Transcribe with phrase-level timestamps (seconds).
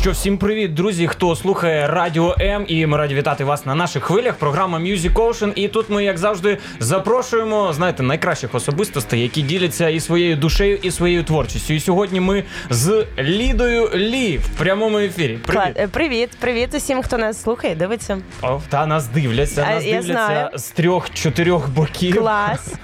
[0.00, 4.02] Що всім привіт, друзі, хто слухає Радіо М, і ми раді вітати вас на наших
[4.04, 4.34] хвилях.
[4.34, 5.52] Програма Music Ocean.
[5.54, 10.90] І тут ми, як завжди, запрошуємо знаєте, найкращих особистостей, які діляться і своєю душею, і
[10.90, 11.74] своєю творчістю.
[11.74, 15.36] І сьогодні ми з Лідою Лі в прямому ефірі.
[15.46, 15.62] Привіт.
[15.62, 18.18] Клад- е, Привіт, привіт усім, хто нас слухає, дивиться.
[18.42, 20.48] О, та нас дивляться, нас я дивляться знаю.
[20.54, 22.16] з трьох-чотирьох боків.
[22.16, 22.74] Клас.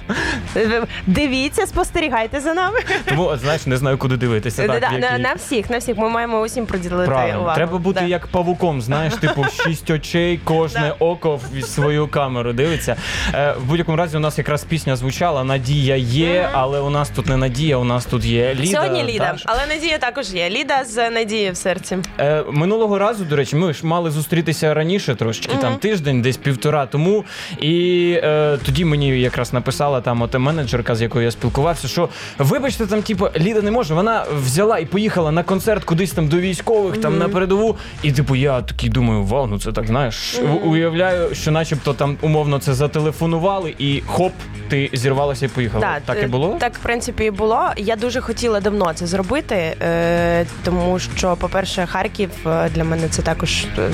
[0.57, 2.79] Е, Дивіться, спостерігайте за нами.
[3.05, 4.67] Тому знаєш, не знаю, куди дивитися.
[4.67, 5.97] Так, на, на всіх, на всіх.
[5.97, 7.57] Ми маємо усім приділити Правильно, увагу.
[7.57, 8.07] треба бути Да.
[8.07, 12.97] як павуком, знаєш, типу шість очей, кожне око в свою камеру дивиться.
[13.35, 17.27] Е, в будь-якому разі у нас якраз пісня звучала Надія є, але у нас тут
[17.27, 18.67] не Надія, у нас тут є Ліда.
[18.67, 20.51] Сьогодні Ліда, Та, але Надія також є.
[20.51, 21.99] Ліда з Надією в серці.
[22.21, 26.87] Е, минулого разу, до речі, ми ж мали зустрітися раніше трошечки, там тиждень, десь півтора
[26.87, 27.25] тому.
[27.61, 32.87] І е, тоді мені якраз написала там ота менеджерка, з якою я спілкувався, що вибачте,
[32.87, 33.95] там, типу, Ліда не може.
[33.95, 37.77] Вона взяла і поїхала на концерт кудись там до військових, там на передову.
[38.03, 40.41] І типу, я такий думаю, вау, ну це так знаєш.
[40.65, 44.33] Уявляю, що начебто там умовно це зателефонували, і хоп,
[44.69, 45.81] ти зірвалася і поїхала.
[45.81, 46.57] Да, так і е, було?
[46.61, 47.63] Так, в принципі, і було.
[47.77, 53.23] Я дуже хотіла давно це зробити, е, тому що, по-перше, Харків е, для мене це
[53.23, 53.91] також е,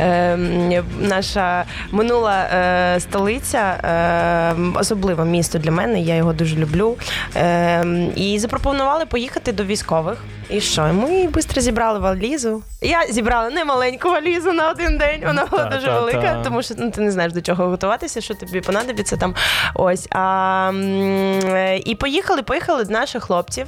[0.00, 6.00] е, наша минула е, столиця, е, особливе місто для мене.
[6.00, 6.96] Я його дуже люблю.
[7.36, 7.84] Е,
[8.16, 10.18] і запропонували поїхати до військових.
[10.50, 10.82] І що?
[10.92, 11.98] Ми швидко зібрали
[12.44, 12.62] валізу.
[12.82, 15.22] Я зібрала не маленьку валізу на один день.
[15.26, 16.42] Вона була Та, дуже та, велика, та.
[16.42, 19.34] тому що ну, ти не знаєш до чого готуватися, що тобі понадобиться там.
[19.74, 20.08] Ось.
[20.10, 20.70] А,
[21.44, 23.66] е, і поїхали, поїхали до наших хлопців.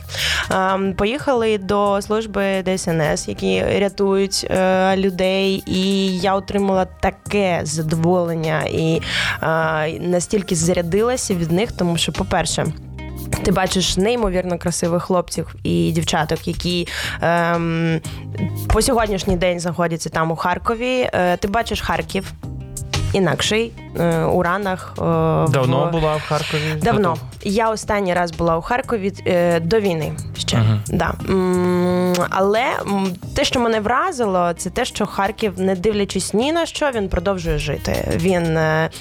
[0.49, 5.63] А, поїхали до служби ДСНС, які рятують е, людей.
[5.67, 9.01] І я отримала таке задоволення і
[9.43, 12.67] е, настільки зарядилася від них, тому що, по-перше,
[13.47, 16.89] ти бачиш неймовірно красивих хлопців і дівчаток, які
[17.21, 18.01] ем,
[18.69, 21.11] по сьогоднішній день знаходяться там у Харкові.
[21.13, 22.33] Е, ти бачиш Харків
[23.13, 24.95] інакший е, у ранах.
[24.99, 25.01] е,
[25.49, 25.91] Давно в...
[25.93, 26.61] була в Харкові?
[26.83, 27.17] Давно.
[27.45, 30.57] Я останній раз була у Харкові е, до війни ще.
[30.57, 30.79] Ага.
[30.89, 31.15] Да.
[32.31, 32.65] Але
[33.37, 37.59] те, що мене вразило, це те, що Харків, не дивлячись ні на що, він продовжує
[37.59, 38.13] жити.
[38.17, 38.59] Він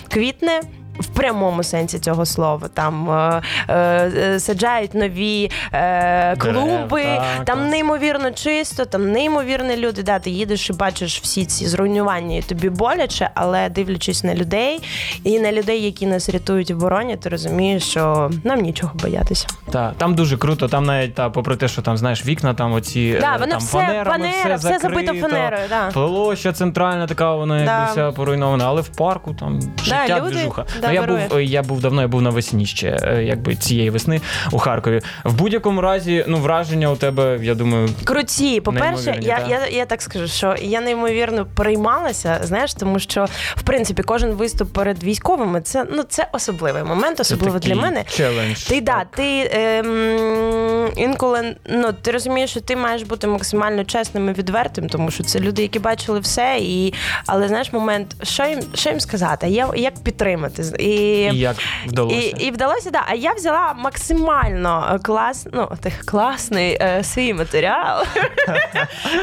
[0.09, 0.61] квітне.
[0.99, 7.69] В прямому сенсі цього слова там е, е, саджають нові е, клуби, так, там так.
[7.69, 10.03] неймовірно чисто, там неймовірні люди.
[10.03, 14.81] Да, ти їдеш і бачиш всі ці зруйнування, і тобі боляче, але дивлячись на людей
[15.23, 19.47] і на людей, які нас рятують в обороні, ти розумієш, що нам нічого боятися.
[19.71, 23.17] Так, там дуже круто, там навіть та, попри те, що там знаєш вікна, там оці
[23.21, 25.91] Да, е, воно там все фанерами, фанера, все забито закрито, фанерою, да.
[25.93, 27.87] Площа центральна така, вона Да.
[27.91, 30.65] вся поруйнована, але в парку там життя люди, движуха.
[30.87, 34.21] Да, ну, я був, я був давно, я був навесні ще, е, якби цієї весни
[34.51, 35.01] у Харкові.
[35.23, 39.49] В будь-якому разі, ну враження у тебе, я думаю, Круті, по-перше, я, так.
[39.49, 43.25] я, я так скажу, що я неймовірно приймалася, знаєш, тому що
[43.55, 47.81] в принципі кожен виступ перед військовими це ну це особливий момент, це особливо такий для
[47.81, 48.03] мене.
[48.09, 48.63] челендж.
[48.63, 50.64] Ти да, ти ем,
[50.95, 55.39] інколи ну ти розумієш, що ти маєш бути максимально чесним і відвертим, тому що це
[55.39, 56.93] люди, які бачили все, і
[57.25, 61.55] але знаєш момент, що їм що їм сказати, я як підтримати і, І як
[61.87, 62.17] вдалося?
[62.17, 63.03] і, і вдалося, да.
[63.07, 68.03] А я взяла максимально клас, ну так класний е, свій матеріал.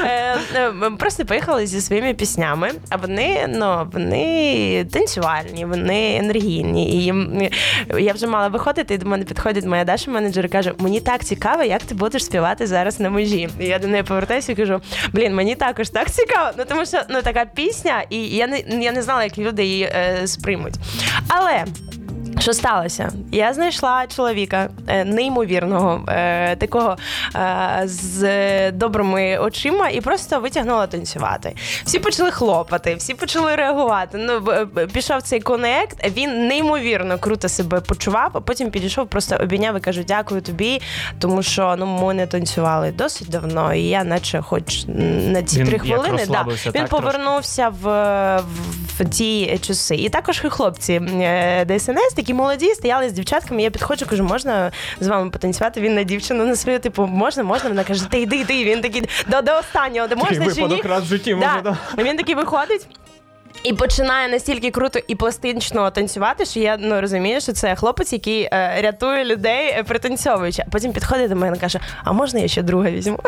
[0.04, 7.06] Е, е, Просто поїхали зі своїми піснями, а вони ну вони танцювальні, вони енергійні.
[7.06, 7.14] І
[7.98, 11.24] я вже мала виходити, і до мене підходить моя Даша менеджер і каже: мені так
[11.24, 13.48] цікаво, як ти будеш співати зараз на межі.
[13.60, 14.80] І я до неї повертаюся і кажу:
[15.12, 16.50] блін, мені також так цікаво.
[16.58, 19.84] Ну тому що ну така пісня, і я не я не знала, як люди її
[19.84, 20.74] е, сприймуть.
[21.28, 21.64] Але.
[22.42, 23.12] Що сталося?
[23.32, 26.96] Я знайшла чоловіка е, неймовірного, е, такого
[27.34, 31.54] е, з добрими очима, і просто витягнула танцювати.
[31.84, 34.18] Всі почали хлопати, всі почали реагувати.
[34.18, 36.16] Ну пішов цей конект.
[36.16, 38.30] Він неймовірно круто себе почував.
[38.34, 40.82] А потім підійшов, просто обійняв і кажу, дякую тобі,
[41.18, 43.74] тому що ну ми не танцювали досить давно.
[43.74, 47.86] І я, наче, хоч на ці він три хвилини, да, він так, повернувся в,
[48.36, 49.94] в, в ті часи.
[49.94, 51.00] І також і хлопці
[51.68, 53.62] ДСНС такі молоді, стояли з дівчатками.
[53.62, 55.80] Я підходжу, кажу, можна з вами потанцювати?
[55.80, 57.68] Він на дівчину на свою, типу, можна, можна.
[57.68, 58.64] Вона каже, ти йди, йди.
[58.64, 60.46] Він такий до, до останнього, де можна чи ні?
[60.46, 61.76] випадок раз в житті, може, да.
[61.98, 62.86] Він такий виходить.
[63.62, 68.42] І починає настільки круто і пластично танцювати, що я ну розумію, що це хлопець, який
[68.42, 70.62] е, рятує людей е, пританцьовуючи.
[70.66, 73.18] А потім підходить до мене і каже: А можна я ще друга візьму?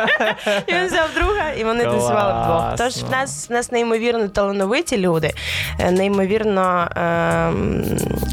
[0.66, 2.74] І він взяв друга, і вони танцювали вдвох.
[2.78, 5.30] Тож в нас в нас неймовірно талановиті люди,
[5.78, 7.52] е, неймовірно е,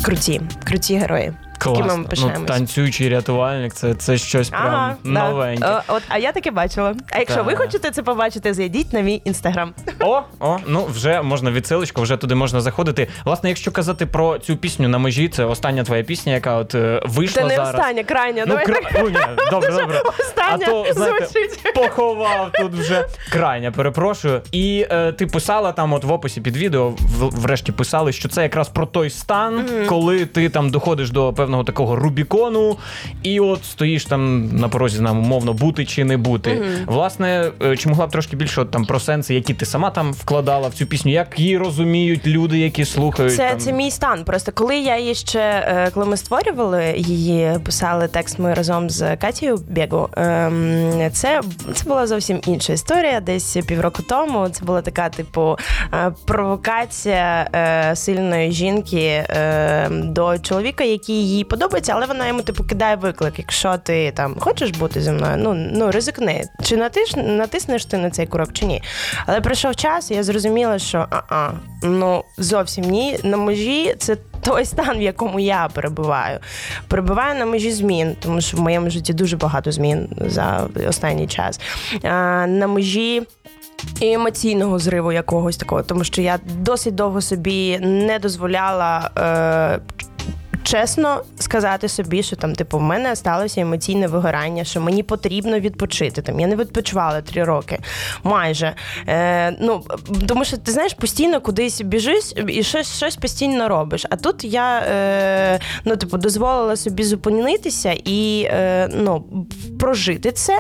[0.04, 1.34] круті, круті герої.
[1.58, 1.98] Класно.
[1.98, 2.06] Ми
[2.40, 5.62] ну, танцюючий рятувальник, це це щось прям ага, новеньке.
[5.62, 5.84] Да.
[5.88, 6.96] От, а я таке бачила.
[7.12, 7.46] А якщо так.
[7.46, 9.74] ви хочете це побачити, зайдіть на мій інстаграм.
[10.00, 13.08] О, о, ну вже можна відсилочку, вже туди можна заходити.
[13.26, 17.02] Власне, якщо казати про цю пісню на межі, це остання твоя пісня, яка от е,
[17.06, 17.76] вийшла Це не зараз.
[17.76, 18.44] остання, крайня.
[18.48, 18.80] Ну, кра...
[18.96, 19.18] ну, ні,
[19.52, 20.02] добре, добре.
[20.20, 21.74] Остання а то, знаєте, звучить.
[21.76, 24.42] поховав тут вже крайня, перепрошую.
[24.52, 28.44] І е, ти писала там, от в описі під відео, в, врешті писали, що це
[28.44, 29.86] якраз про той стан, mm-hmm.
[29.86, 32.78] коли ти там доходиш до певного такого Рубікону,
[33.24, 36.50] і от стоїш там на порозі нам умовно бути чи не бути.
[36.50, 36.86] Mm-hmm.
[36.86, 40.14] Власне, е, чи могла б трошки більше от, там про сенси, які ти сама там
[40.14, 43.36] вкладала в цю пісню, як її розуміють люди, які слухають?
[43.36, 43.60] Це там...
[43.60, 44.24] це мій стан.
[44.24, 49.16] Просто коли я її ще е, коли ми створювали її, писали текст ми разом з
[49.18, 50.10] Катією Бєгу.
[50.18, 51.42] Ем, це
[51.74, 53.20] це була зовсім інша історія.
[53.20, 55.58] Десь півроку тому це була така, типу,
[55.94, 57.50] е, провокація
[57.96, 59.26] сильної жінки
[59.92, 63.34] до чоловіка, який їй подобається, але вона йому типу кидає виклик.
[63.40, 66.44] Якщо ти там хочеш бути зі мною, ну ну ризикни.
[66.64, 68.84] Чи натиш, натиснеш ти на цей курок, чи ні?
[69.26, 71.50] Але прийшов час, і я зрозуміла, що а-а,
[71.84, 73.20] ну зовсім ні.
[73.24, 74.18] На межі це.
[74.42, 76.40] Той стан, в якому я перебуваю,
[76.88, 81.60] перебуваю на межі змін, тому що в моєму житті дуже багато змін за останній час.
[82.04, 83.24] А, На межі
[84.00, 89.12] і емоційного зриву якогось такого, тому що я досить довго собі не дозволяла.
[89.18, 89.80] Е,
[90.66, 96.22] чесно сказати собі, що там, типу, в мене сталося емоційне вигорання, що мені потрібно відпочити.
[96.22, 97.80] Там я не відпочивала три роки,
[98.24, 98.74] майже.
[99.08, 99.84] Е, Ну
[100.28, 104.06] тому що ти знаєш, постійно кудись біжиш і щось щось постійно робиш.
[104.10, 109.26] А тут я е, ну, типу, дозволила собі зупинитися і е, ну,
[109.80, 110.58] прожити це,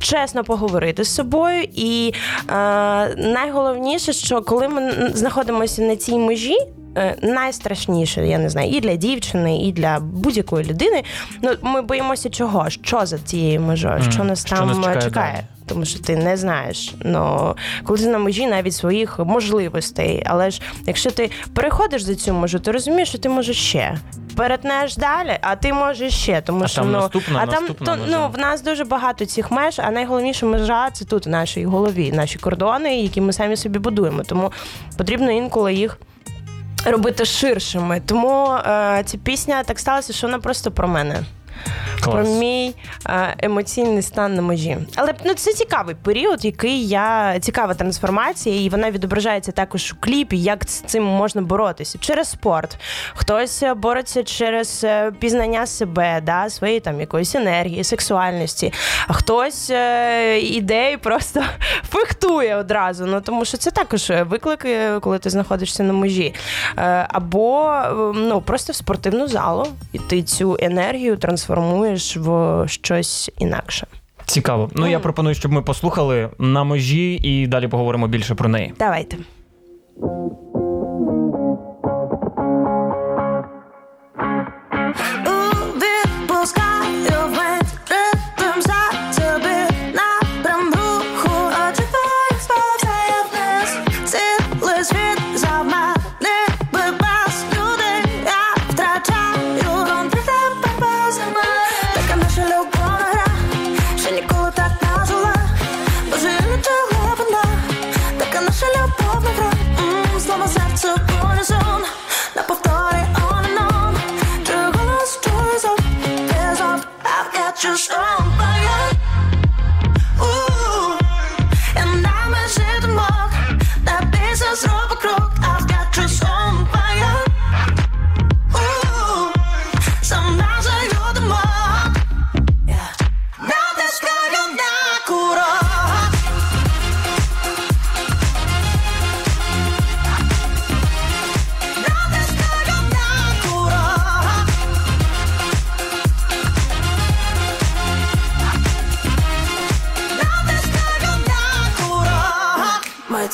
[0.00, 1.68] чесно поговорити з собою.
[1.74, 2.12] І
[2.48, 2.52] е,
[3.16, 6.56] найголовніше, що коли ми знаходимося на цій межі.
[6.96, 11.02] Е, найстрашніше, я не знаю, і для дівчини, і для будь-якої людини.
[11.42, 12.70] Ну ми боїмося чого?
[12.70, 14.02] Що за цією межою?
[14.10, 15.44] Що нас що там нас чекає, чекає?
[15.66, 16.94] Тому що ти не знаєш.
[17.00, 17.54] Ну
[17.84, 20.22] коли ти на межі навіть своїх можливостей.
[20.26, 23.98] Але ж якщо ти переходиш за цю межу, ти розумієш, що ти можеш ще.
[24.36, 27.96] Перетнеш далі, а ти можеш ще, тому а що там ну наступна, а там то
[28.08, 32.12] ну в нас дуже багато цих меж, а найголовніша межа це тут в нашій голові,
[32.12, 34.22] наші кордони, які ми самі собі будуємо.
[34.22, 34.52] Тому
[34.96, 35.98] потрібно інколи їх
[36.90, 38.02] робити ширшими.
[38.06, 41.22] Тому е, ця пісня так сталося, що вона просто про мене.
[42.00, 42.14] Клас.
[42.14, 42.74] Про мій
[43.06, 44.78] е, емоційний стан на межі.
[44.96, 50.38] Але ну, це цікавий період, який я цікава трансформація, і вона відображається також у кліпі,
[50.38, 52.78] як з цим можна боротися через спорт.
[53.14, 58.72] Хтось бореться через е, пізнання себе, да, своєї там якоїсь енергії, сексуальності,
[59.08, 61.42] а хтось е, ідеї просто
[61.88, 63.06] фехтує одразу.
[63.06, 64.66] Ну тому що це також виклик,
[65.00, 66.34] коли ти знаходишся на межі.
[67.08, 67.74] Або
[68.14, 73.86] ну просто в спортивну залу і ти цю енергію трансформуєш трансформуєш в щось інакше.
[74.26, 74.70] Цікаво.
[74.74, 78.72] Ну я пропоную, щоб ми послухали на межі і далі поговоримо більше про неї.
[78.78, 79.16] Давайте.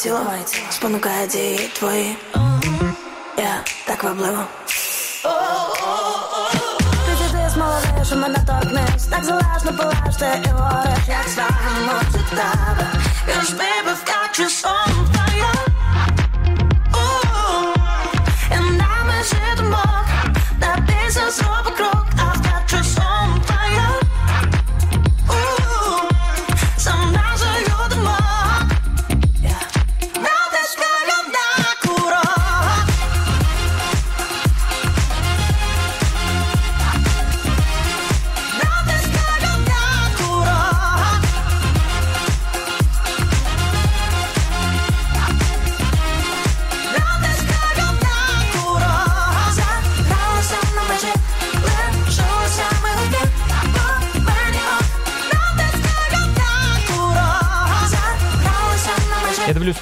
[0.03, 0.21] Тіло
[0.71, 2.17] спонукає дії твої.
[3.39, 4.45] Я так вабливо.
[8.07, 12.93] Що мене торкнеш Так залежно полежте і гориш Як станемо від тебе.
[13.29, 14.49] Cause baby, I've got you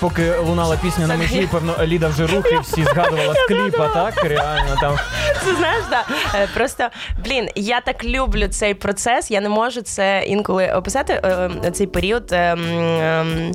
[0.00, 4.24] поки лунала пісня на межі, певно, Ліда вже рухи всі згадувала з кліпа, так?
[4.24, 4.96] Реально там.
[5.44, 6.04] Це знаєш, да.
[6.34, 6.88] Е, Просто
[7.24, 9.30] блін, я так люблю цей процес.
[9.30, 11.12] Я не можу це інколи описати.
[11.12, 12.32] е, Цей період.
[12.32, 12.60] е, м,
[13.00, 13.52] ем,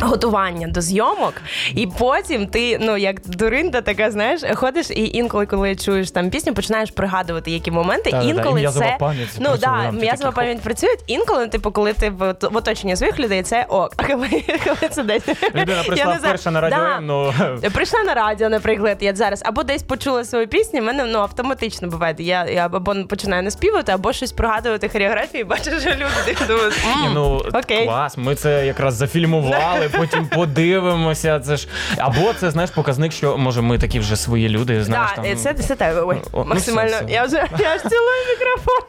[0.00, 1.32] Готування до зйомок,
[1.74, 6.54] і потім ти, ну як дуринда, така знаєш, ходиш, і інколи, коли чуєш там пісню,
[6.54, 8.10] починаєш пригадувати які моменти.
[8.10, 10.90] Та-та-та, інколи м'язова це пам'ять ну працює, да, там, ти м'язова такий, пам'ять працює.
[11.06, 13.92] Інколи, типу, коли ти в, в оточенні своїх людей, це ок.
[13.96, 14.28] А коли,
[14.64, 15.22] коли це десь
[15.54, 17.00] Людина прийшла вперше на радіо, Да.
[17.00, 17.34] ну
[17.74, 21.88] Прийшла на радіо, наприклад, я зараз або десь почула свою пісню, в мене ну автоматично
[21.88, 22.14] буває.
[22.18, 26.86] Я, я або починаю наспівати, або щось пригадувати хореографії, бачу, що люди думають.
[27.14, 27.84] Ну окей.
[27.86, 31.40] клас, ми це якраз зафільмували, потім подивимося.
[31.40, 34.84] Це ж або це знаєш показник, що може ми такі вже свої люди.
[34.84, 36.02] Знаєш, Да, там це, це тебе.
[36.06, 36.90] Ой, О, ну, максимально.
[36.90, 37.14] все, все.
[37.14, 38.84] Я вже я ж цілую мікрофон.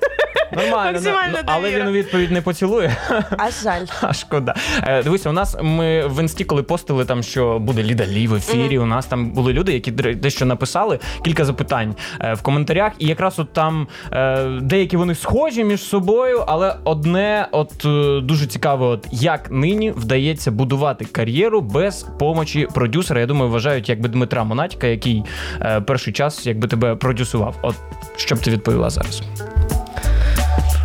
[0.51, 2.95] нормально, максимально ну, але він у відповідь не поцілує.
[3.37, 3.85] А жаль.
[4.01, 4.55] А шкода.
[4.83, 8.33] Е, Дивися, у нас ми в інсті, коли постили там, що буде Ліда Лі в
[8.35, 8.79] ефірі.
[8.79, 13.39] У нас там були люди, які дещо написали кілька запитань е, в коментарях, і якраз
[13.39, 19.07] от там е, деякі вони схожі між собою, але одне, от е, дуже цікаво, от
[19.11, 23.19] як нині вдається будувати кар'єру без помочі продюсера.
[23.19, 25.23] Я думаю, вважають якби Дмитра Монатіка, який
[25.61, 27.55] е, перший час якби тебе продюсував.
[27.61, 27.75] От
[28.15, 29.21] що б ти відповіла зараз?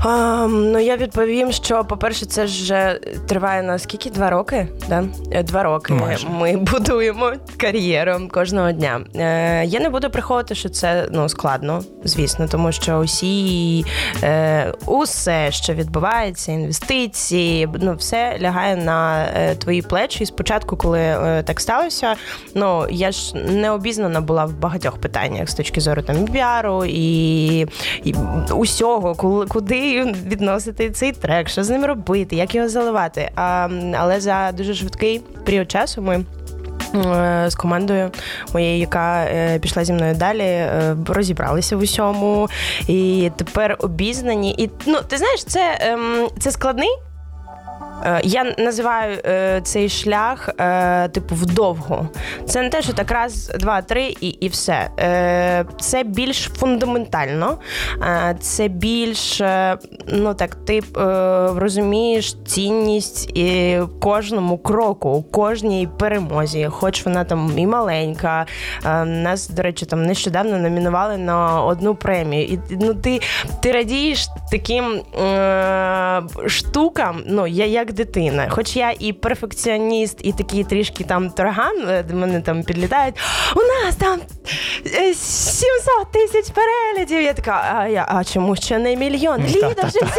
[0.03, 4.11] А, ну я відповім, що по-перше, це ж триває на скільки?
[4.11, 4.69] Два роки?
[4.89, 5.05] Да?
[5.33, 6.29] Е, Два роки Майже.
[6.29, 9.01] ми будуємо кар'єру кожного дня.
[9.17, 13.85] Е, я не буду приховувати, що це ну складно, звісно, тому що усі
[14.23, 20.23] е, усе, що відбувається, інвестиції, ну все лягає на е, твої плечі.
[20.23, 22.15] І спочатку, коли е, так сталося,
[22.55, 27.59] ну я ж не обізнана була в багатьох питаннях з точки зору там піару і,
[28.05, 28.15] і
[28.51, 33.31] усього, коли куди відносити цей трек, що з ним робити, як його заливати.
[33.37, 33.69] А,
[33.99, 36.25] але за дуже швидкий період часу ми.
[36.95, 38.11] е, З командою
[38.55, 42.49] моєю, яка е, пішла зі мною далі, е, розібралися в усьому,
[42.89, 44.55] і тепер обізнані.
[44.59, 46.91] І ну, ти знаєш, це, ем, це складний.
[48.05, 52.09] Е, Я називаю е, цей шлях, е, типу, вдовго.
[52.47, 54.91] Це не те, що так раз, два, три і, і все.
[55.81, 57.59] Це більш фундаментально,
[58.41, 59.43] це більш,
[60.09, 60.83] ну так, ти
[61.57, 63.39] розумієш цінність
[64.01, 68.47] кожному кроку, кожній перемозі, хоч вона там і маленька.
[69.05, 72.45] Нас, до речі, там нещодавно номінували на одну премію.
[72.45, 73.21] І ну, ти,
[73.63, 75.01] ти радієш таким
[76.47, 78.47] штукам, ну, я як дитина.
[78.51, 83.15] Хоч я і перфекціоніст, і такий трішки там торган, е, до мене там підлітають.
[83.57, 84.21] У нас там
[84.87, 87.23] е, 700 тисяч переглядів.
[87.23, 89.45] Я така, а, я, а чому ще не мільйон?
[89.47, 90.11] Ліда вже 700!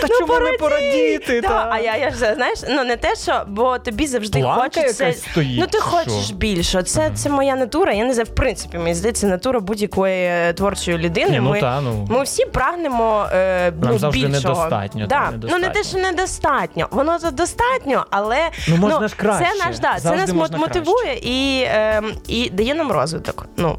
[0.00, 0.58] Та ну, чому не порадій!
[0.58, 1.68] порадіти, Да, та?
[1.72, 5.12] А я, я ж знаєш, ну не те, що, бо тобі завжди Планка хочеться.
[5.12, 6.34] стоїть, ну ти хочеш що?
[6.34, 6.82] більше.
[6.82, 7.92] Це, це моя натура.
[7.92, 11.30] Я не знаю, в принципі, мені здається, натура будь-якої е, творчої людини.
[11.30, 12.06] Ні, ну ми, та, ну.
[12.10, 14.54] ми всі прагнемо е, Нам ну, завжди більшого.
[14.54, 15.20] недостатньо, Да.
[15.20, 16.75] та, Ну не те, що недостатньо.
[16.90, 19.50] Воно то достатньо, але Ну, можна ж краще.
[19.50, 23.46] це наш да, це нас мотивує мотивує і, е, і дає нам розвиток.
[23.56, 23.78] Ну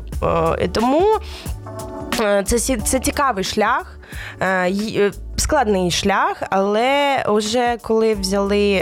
[0.59, 1.17] е, тому.
[2.21, 3.99] Е, Це, це цікавий шлях,
[4.39, 8.81] е, е, складний шлях, але вже коли взяли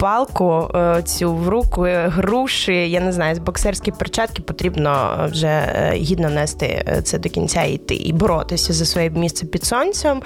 [0.00, 0.68] палку
[1.04, 5.62] цю в руку, груші, я не знаю, з боксерські перчатки потрібно вже
[5.94, 10.22] гідно нести це до кінця і йти і боротися за своє місце під сонцем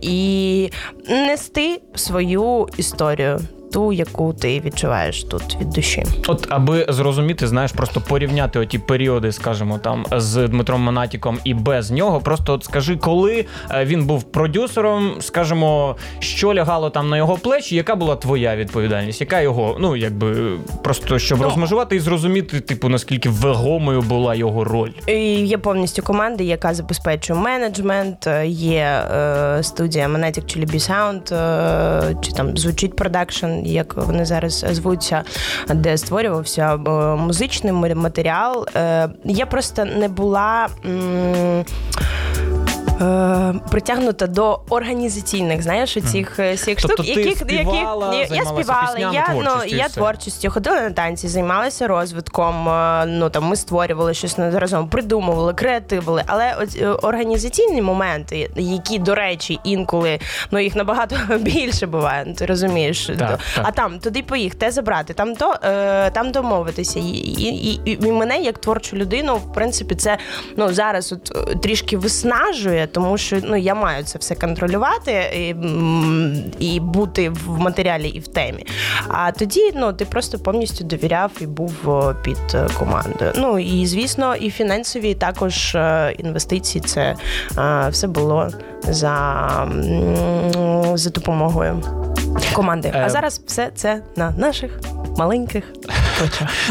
[0.00, 0.70] і
[1.08, 3.40] нести свою історію.
[3.72, 6.04] Ту, яку ти відчуваєш тут від душі.
[6.26, 11.90] От аби зрозуміти, знаєш, просто порівняти оті періоди, скажімо, там з Дмитром Монатіком і без
[11.90, 12.20] нього.
[12.20, 17.76] Просто от скажи, коли е, він був продюсером, скажімо, що лягало там на його плечі,
[17.76, 19.20] яка була твоя відповідальність?
[19.20, 20.52] Яка його, ну якби
[20.84, 21.44] просто щоб Ну.
[21.44, 24.90] розмежувати і зрозуміти, типу, наскільки вагомою була його роль?
[25.44, 28.26] Є повністю команда, яка забезпечує менеджмент.
[28.26, 30.08] е, Є е, студія
[30.46, 35.22] чи Libby Sound, е, чи там звучить продакшн, як вони зараз звуться,
[35.74, 38.66] де створювався е, музичний матеріал.
[38.76, 40.68] Е, я просто не була.
[43.00, 48.44] Е, Притягнута до організаційних, знаєш, цих е, всіх Тобто штук, ти яких співала, я, я
[48.44, 52.68] співала, я ну я творчістю ходила на танці, займалася розвитком.
[52.68, 56.22] е, Ну там ми створювали щось на- разом, придумували, креативили.
[56.26, 60.18] Але от, е, організаційні моменти, які, до речі, інколи
[60.50, 62.24] ну їх набагато більше буває.
[62.26, 63.06] ну, Ти розумієш?
[63.06, 63.38] Так, так.
[63.62, 66.98] А там туди поїх, те забрати, там то е, там домовитися.
[66.98, 70.18] І, і, і, і мене як творчу людину, в принципі, це
[70.56, 75.54] ну зараз от е, трішки виснажує, тому що ну я маю це все контролювати і,
[76.74, 78.66] і бути в матеріалі і в темі.
[79.08, 81.72] А тоді ну ти просто повністю довіряв і був
[82.22, 83.32] під е, командою.
[83.36, 86.84] Ну і звісно, і фінансові також е, інвестиції.
[86.84, 87.14] Це
[87.58, 88.50] е, все було
[88.82, 89.68] за,
[90.94, 91.82] за допомогою
[92.52, 92.92] команди.
[92.94, 94.80] А зараз все це на наших
[95.16, 95.64] маленьких.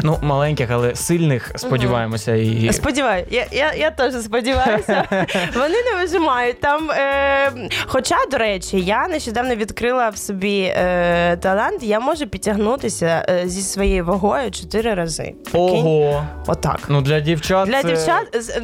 [0.04, 5.04] Ну, маленьких, але сильних, сподіваємося, і Сподіваюся, я, я, я теж сподіваюся.
[5.56, 6.92] Вони не вижимають там.
[6.92, 7.52] Е,
[7.86, 13.62] хоча, до речі, я нещодавно відкрила в собі е, талант, я можу підтягнутися е, зі
[13.62, 15.34] своєю вагою чотири рази.
[15.54, 16.24] Ого.
[16.48, 16.80] Отак.
[16.90, 17.68] Ну для дівчат.
[17.68, 18.24] Для це- дівчат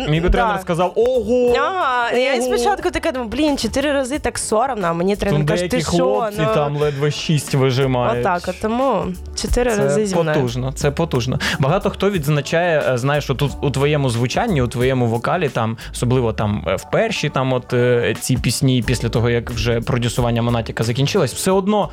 [0.10, 0.38] Мій би да.
[0.38, 1.54] тренер сказав: ого!
[1.58, 5.82] А, я спочатку така думаю, блін, чотири рази так соромно, а мені тренер каже, ти
[5.82, 5.90] що?
[5.90, 8.26] хлопці Ну, там ледве шість вижимають.
[8.26, 9.06] Отак, от тому
[9.42, 10.36] чотири рази зі мною.
[10.36, 11.40] потужно, це потужно.
[11.60, 16.34] Багато хто відзначає, е, знаєш, що тут у твоєму звучанні, у твоєму вокалі, там, особливо
[16.34, 20.84] там е, в перші там от е, ці пісні, після того як вже продюсування Монатіка
[20.84, 21.90] закінчилось, все одно,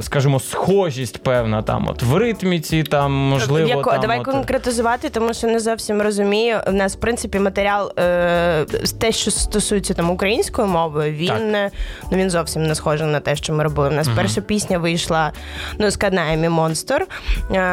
[0.00, 3.68] скажімо, схожість певна там, от в ритміці, там можливо.
[3.68, 6.56] Яко- там, Давай от, конкретизувати, тому що не зовсім розумію.
[6.68, 8.64] У нас, в принципі, матеріал, е,
[8.98, 11.42] те, що стосується там української мови, він, Так.
[11.42, 11.70] не-
[12.10, 13.88] ну, він зовсім не схожий на те, що ми робили.
[13.88, 15.32] У нас перша пісня вийшла
[15.78, 17.06] ну, з Каднаєм і Монстр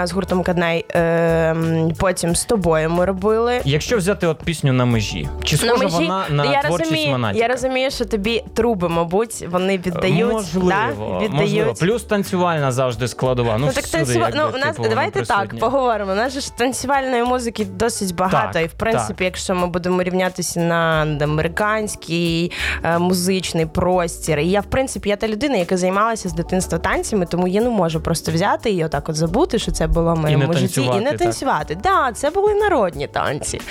[0.09, 0.85] з гуртом Каднай.
[0.95, 1.55] Е,
[1.97, 3.61] потім з тобою ми робили.
[3.65, 7.11] Якщо взяти от пісню на межі, чи схожа На межі- вона на я творчість розумію,
[7.11, 7.45] Монатіка?
[7.45, 10.31] я розумію, що тобі труби, мабуть, вони віддають.
[10.33, 11.25] Можливо, да?
[11.25, 11.31] віддають.
[11.31, 11.73] можливо.
[11.73, 13.57] Плюс танцювальна завжди складова.
[13.57, 14.25] Ну, Ну так всюди, танцюва...
[14.25, 16.11] якби, ну, у нас типу, давайте так поговоримо.
[16.11, 18.53] У нас же ж танцювальної музики досить багато.
[18.53, 19.25] Так, і в принципі, так.
[19.25, 22.51] якщо ми будемо рівнятися на американський
[22.83, 24.39] е, музичний простір.
[24.39, 27.69] І я, в принципі, я та людина, яка займалася з дитинства танцями, тому я не
[27.69, 31.01] можу просто взяти і отак от забути, що це було в моєму не житті, і
[31.01, 31.75] не танцювати.
[31.75, 33.61] Так, да, це були народні танці.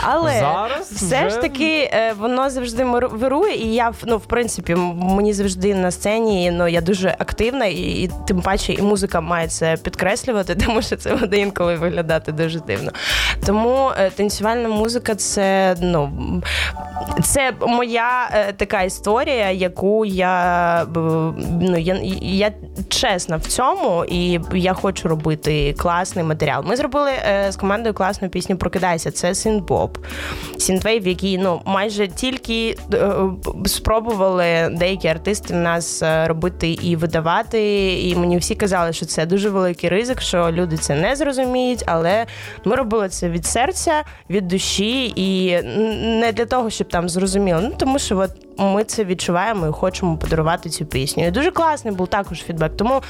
[0.00, 4.74] Але Зараз все вже- ж таки е, воно завжди вирує, і я ну, в принципі,
[4.94, 9.48] мені завжди на сцені ну, я дуже активна, і, і тим паче і музика має
[9.48, 12.90] це підкреслювати, тому що це буде інколи виглядати дуже дивно.
[13.46, 16.12] Тому е, танцювальна музика це ну.
[17.22, 20.86] Це моя е, така історія, яку я
[21.60, 22.52] ну я, я
[22.88, 26.64] чесна в цьому, і я хочу робити класний матеріал.
[26.66, 29.10] Ми зробили е, з командою класну пісню Прокидайся.
[29.10, 29.98] Це synth-pop.
[30.58, 33.12] Synthwave, який ну майже тільки е,
[33.66, 37.92] спробували деякі артисти в нас е, робити і видавати.
[38.02, 41.84] І мені всі казали, що це дуже великий ризик, що люди це не зрозуміють.
[41.86, 42.26] Але
[42.64, 45.62] ми робили це від серця, від душі, і
[46.20, 47.60] не для того, щоб там зрозуміли.
[47.62, 51.26] Ну тому що от ми це відчуваємо і хочемо подарувати цю пісню.
[51.26, 52.76] І дуже класний був також фідбек.
[52.76, 53.02] Тому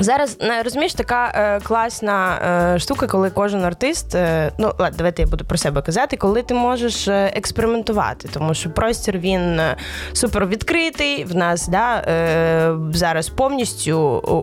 [0.00, 2.38] Зараз розумієш, така е, класна
[2.74, 6.42] е, штука, коли кожен артист, е, ну ладно, давайте я буду про себе казати, коли
[6.42, 9.76] ти можеш е, експериментувати, тому що простір він е,
[10.12, 11.24] супер відкритий.
[11.24, 13.98] В нас да, е, зараз повністю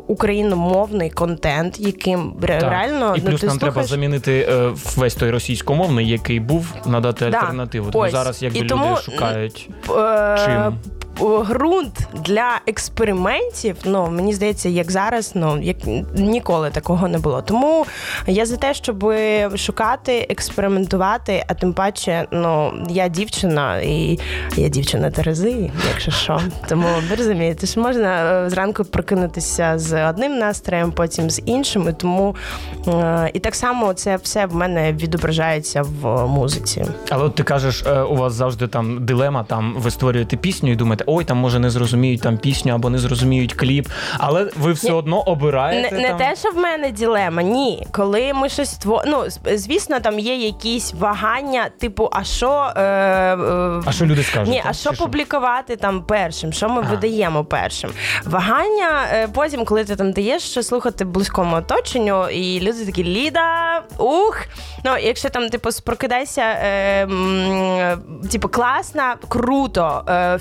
[0.07, 2.61] україномовний контент, яким Так.
[2.61, 7.29] реально і ну, плюс ти нам треба замінити е, весь той російськомовний, який був, надати
[7.29, 7.37] Да.
[7.37, 7.91] альтернативу.
[7.91, 8.11] Тому Ось.
[8.11, 9.69] зараз якби І люди тому, шукають.
[9.89, 10.77] е, Чим?
[11.21, 15.77] Ґрунт для експериментів, ну мені здається, як зараз, ну як
[16.15, 17.41] ніколи такого не було.
[17.41, 17.85] Тому
[18.27, 19.13] я за те, щоб
[19.55, 24.19] шукати, експериментувати, а тим паче, ну я дівчина, і
[24.55, 26.41] я дівчина Терези, якщо що.
[26.69, 31.89] Тому ви розумієте, що можна е, зранку прокинутися з одним настроєм, потім з іншим.
[31.89, 32.35] І тому
[32.87, 36.85] е, і так само це все в мене відображається в музиці.
[37.09, 40.75] Але от ти кажеш, е, у вас завжди там дилема, там ви створюєте пісню і
[40.75, 44.87] думаєте, ой, там може не зрозуміють там пісню або не зрозуміють кліп, але ви все
[44.87, 44.93] Ні.
[44.93, 45.95] одно обираєте.
[45.95, 46.17] не там...
[46.17, 47.87] те, що в мене ділема, ні.
[47.91, 49.03] Коли ми щось тво...
[49.07, 52.71] ну, звісно, там є якісь вагання, типу, а що.
[52.75, 54.49] Е, е, А що люди скажуть?
[54.49, 54.65] Ні, так?
[54.69, 56.53] а що Чи публікувати там першим?
[56.53, 56.89] Що ми А.
[56.91, 57.89] видаємо першим?
[58.25, 63.81] Вагання е, потім, коли ти там даєш що слухати близькому оточенню, і люди такі Ліда,
[63.97, 64.37] ух.
[64.85, 70.37] Ну, якщо там, типу, прокидайся, е, м, типу, класно, круто, е,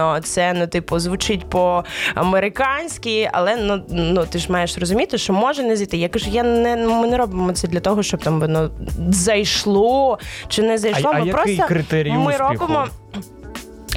[0.00, 5.62] фірменно, це ну, типу, звучить по-американськи, але ну, ну ти ж маєш розуміти, що може
[5.62, 5.96] не зійти.
[5.96, 8.70] Я кажу, я не ми не робимо це для того, щоб там воно
[9.10, 11.10] зайшло чи не зайшло.
[11.14, 12.66] А- а ми який просто критерій ми успіху?
[12.66, 12.86] робимо.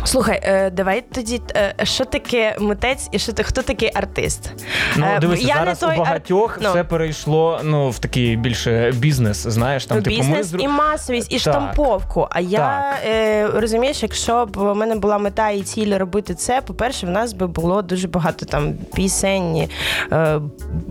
[0.05, 4.51] Слухай, е, давай тоді, е, що таке митець і що ти хто такий артист?
[4.95, 6.69] Ну, Е, дивися, я зараз той у багатьох ну.
[6.69, 11.31] все перейшло ну, в такий більше бізнес, знаєш, там, типу, ми бізнес зру- і масовість,
[11.33, 11.41] і Так.
[11.41, 12.27] штамповку.
[12.31, 17.05] А я е, розумієш, якщо б у мене була мета і ціль робити це, по-перше,
[17.05, 19.69] в нас би було дуже багато там пісень,
[20.11, 20.39] е,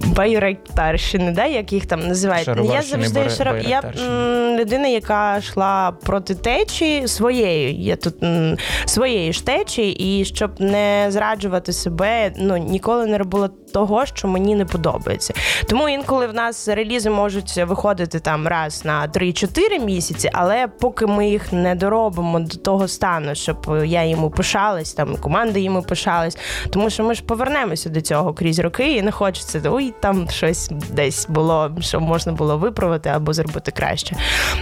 [0.07, 2.49] байректарщини, да, як їх там називають.
[2.73, 3.59] Я завжди шаров...
[3.61, 7.75] я м, людина, яка йшла проти течії своєю.
[7.75, 8.57] Я тут м,
[9.03, 14.55] своєї ж течії, і щоб не зраджувати себе, ну ніколи не робила того, що мені
[14.55, 15.35] не подобається.
[15.69, 21.29] Тому інколи в нас релізи можуть виходити там раз на 3-4 місяці, але поки ми
[21.29, 26.39] їх не доробимо до того стану, щоб я йому пишалась, там команда йому пишалась,
[26.71, 30.71] тому що ми ж повернемося до цього крізь роки, і не хочеться ой, там щось
[30.91, 34.17] десь було, що можна було виправити або зробити краще.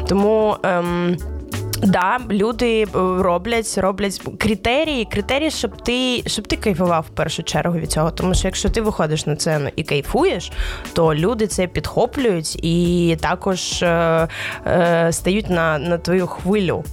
[0.09, 0.57] Тому.
[0.63, 1.17] Ем,
[1.83, 2.87] Да, люди е,
[3.23, 8.11] роблять, роблять критерії, критерії, щоб ти щоб ти кайфував в першу чергу від цього.
[8.11, 10.53] Тому що якщо ти виходиш на сцену і кайфуєш,
[10.93, 14.29] то люди це підхоплюють і також е,
[14.67, 16.85] е, стають на, на твою хвилю.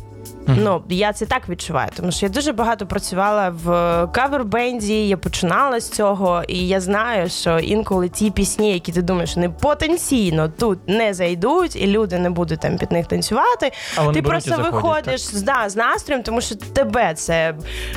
[0.48, 3.70] Ну, я це так відчуваю, тому що я дуже багато працювала в
[4.14, 9.36] кавер-бенді, я починала з цього, і я знаю, що інколи ті пісні, які ти думаєш,
[9.36, 13.72] вони потенційно тут не зайдуть, і люди не будуть там під них танцювати.
[13.98, 17.56] А вони ти просто заходять, виходиш да, з настроєм, тому що тебе це,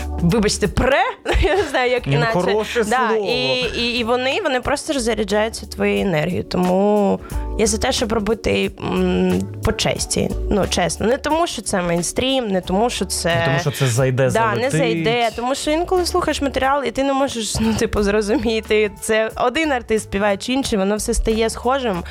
[0.09, 1.03] вибачте, пре,
[1.43, 2.33] я не знаю, як Ну, іначе.
[2.33, 3.27] хороше да, слово.
[3.31, 6.45] І, і, і вони, вони просто роззаряджаються твоєю енергією.
[6.45, 7.21] Тому
[7.59, 9.33] я за те, щоб робити м,
[9.65, 10.31] по честі.
[10.51, 11.07] Ну, чесно.
[11.07, 13.35] Не тому, що це мейнстрім, не тому, що це.
[13.39, 14.63] Ну, Тому що це зайде, Да, залетить.
[14.63, 19.31] не зайде, тому що інколи слухаєш матеріал, і ти не можеш ну, типу, зрозуміти, це
[19.37, 22.03] один артист співає чи інший, воно все стає схожим,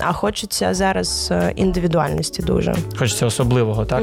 [0.00, 2.74] а хочеться зараз е, індивідуальності дуже.
[2.98, 4.02] Хочеться особливого, так?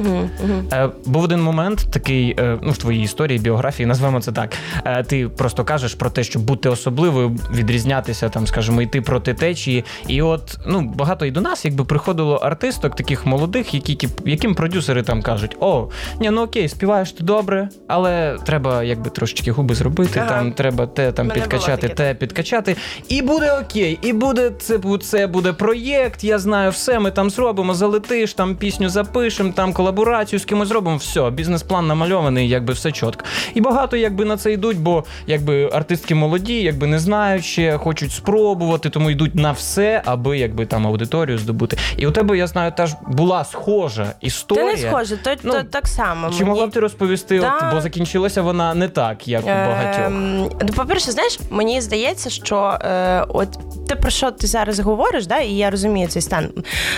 [0.74, 4.54] Е, був один момент такий, е, ну, в твоїй історії, біографії, назвемо це так.
[4.86, 9.84] Е, ти просто кажеш про те, щоб бути особливою, відрізнятися, там, скажімо, йти проти течії.
[10.08, 15.04] І от ну, багато і до нас, якби приходило артисток, таких молодих, які, яким продюсери
[15.04, 15.74] там кажуть: о,
[16.19, 20.29] ні, ну окей, співаєш ти добре, але треба якби трошечки губи зробити, Ага.
[20.29, 22.75] там треба те там Мене підкачати, те підкачати.
[23.09, 26.23] І буде окей, і буде це, це буде проєкт.
[26.23, 26.99] Я знаю все.
[26.99, 30.97] Ми там зробимо, залетиш, там пісню запишемо, там колаборацію з кимось зробимо.
[30.97, 33.25] Все, бізнес-план намальований, якби все чітко.
[33.53, 38.11] І багато якби на це йдуть, бо якби артистки молоді, якби не знають ще, хочуть
[38.11, 41.77] спробувати, тому йдуть на все, аби якби там аудиторію здобути.
[41.97, 44.65] І у тебе я знаю, теж була схожа Ти історія.
[44.65, 46.30] не схоже, то, Ну, то так само.
[46.30, 47.58] Чи Мені- могла б ти розповісти, Да.
[47.58, 50.06] от, бо закінчилася вона не так, як у багатьох.
[50.06, 53.49] Ем, ну, по-перше, знаєш, мені здається, що е, от
[53.88, 56.49] те, про що ти зараз говориш, да, і я розумію цей стан.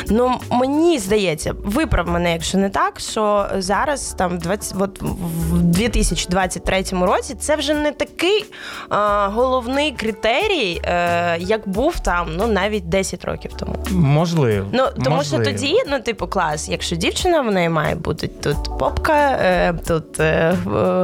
[0.10, 7.06] Ну, мені здається, виправ мене, якщо не так, що зараз, там, 20, от, в 2023
[7.06, 8.46] році, це вже не такий
[8.92, 8.96] е,
[9.28, 13.76] головний критерій, е, як був там, ну, навіть 10 років тому.
[13.92, 14.68] Можливо.
[14.72, 15.44] Ну тому можливо.
[15.44, 20.20] що тоді, ну типу, клас, якщо дівчина, в неї має бути тут попка, е, тут
[20.20, 20.54] е,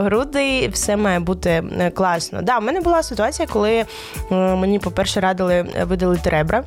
[0.03, 2.41] груди, все має бути е, класно.
[2.41, 3.85] Да, в мене була ситуація, коли
[4.29, 6.63] мені, по-перше, радили видалити ребра.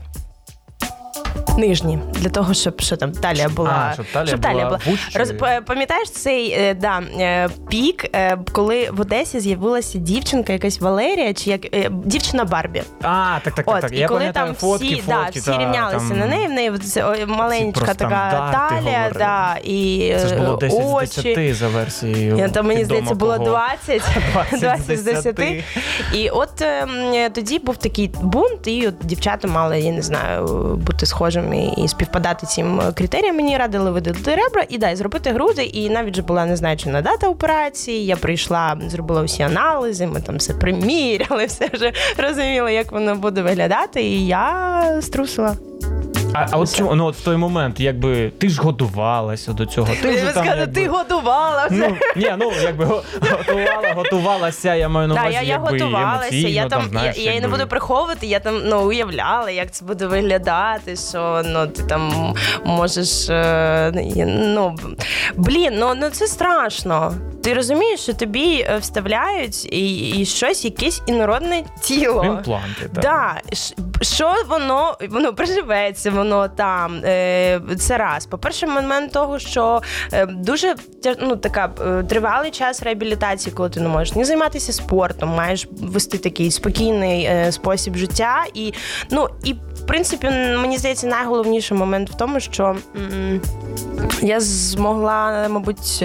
[1.56, 5.24] Нижні для того, щоб що там талія була, А, щоб талія була вужчою.
[5.24, 11.34] Роз- Пам'ятаєш цей е, да, е, пік, е, коли в Одесі з'явилася дівчинка, якась Валерія,
[11.34, 11.60] чи як
[12.04, 12.82] дівчина Барбі.
[13.02, 13.74] А, так, так, так.
[13.76, 13.92] От, так.
[13.92, 16.18] і Я коли там фотки, всі, фотки, да, всі та, рівнялися там...
[16.18, 16.72] на неї, в неї
[17.26, 21.20] маленька така талія, да, і Це ж було е, 10 очі.
[21.20, 22.36] з 10 за версією.
[22.36, 23.44] Я, там, мені здається, було кого.
[23.44, 25.34] 20, 20 20 з 10.
[25.34, 25.64] 10.
[26.14, 26.88] І от ем,
[27.32, 30.46] тоді був такий бунт, і от дівчата мали, я не знаю,
[30.86, 33.36] бути схожими і співпадати цим критеріям.
[33.36, 35.64] Мені радили видати ребра і дай зробити груди.
[35.64, 38.06] І навіть же була незначена дата операції.
[38.06, 43.42] Я прийшла, зробила всі аналізи, ми там все приміряли, все вже розуміли, як воно буде
[43.42, 44.02] виглядати.
[44.02, 45.56] І я струсила.
[46.38, 49.88] А, а от чому ну от в той момент, якби ти ж готувалася до цього.
[50.02, 51.76] Ти вже там, скажу, якби, ти годувала все.
[51.88, 56.66] Ну, ні, ну якби готувала, готувалася, я маю на Да, увазі, я, я готувалася, я
[56.66, 60.96] там, знаєш, я, я не буду приховувати, я там ну, уявляла, як це буде виглядати,
[60.96, 63.28] що ну, ти там можеш.
[63.30, 63.92] е,
[64.26, 64.76] Ну,
[65.36, 67.14] блін, ну, ну це страшно.
[67.44, 72.24] Ти розумієш, що тобі е, вставляють і, і щось, якесь інородне тіло.
[72.24, 73.02] Імпланти, так.
[73.02, 73.40] Да,
[74.02, 76.25] що воно воно приживеться, воно
[76.56, 77.00] там.
[77.04, 78.26] Е, це раз.
[78.26, 80.74] По-перше, момент того, що е, дуже
[81.20, 86.18] ну, така е, тривалий час реабілітації, коли ти не можеш не займатися спортом, маєш вести
[86.18, 88.44] такий спокійний спосіб життя.
[88.54, 88.72] І,
[89.10, 92.76] ну, і в принципі, мені здається, найголовніший момент в тому, що
[94.22, 96.04] я змогла, мабуть.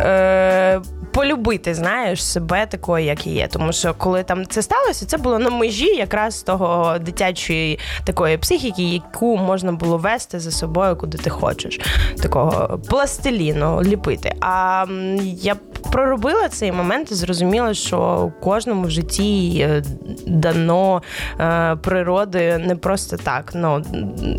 [0.00, 0.80] Е,
[1.16, 3.48] полюбити, знаєш, себе такою, як є.
[3.48, 8.82] Тому що коли там це сталося, це було на межі якраз того дитячої такої психіки,
[8.82, 11.80] яку можна було вести за собою, куди ти хочеш.
[12.22, 14.32] Такого пластиліну ліпити.
[14.40, 14.84] А
[15.22, 19.82] я проробила цей момент і зрозуміла, що кожному в житті е,
[20.26, 21.02] дано
[21.40, 23.52] е, природою не просто так.
[23.54, 23.82] Ну,